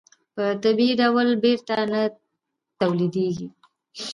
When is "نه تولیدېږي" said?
1.91-3.47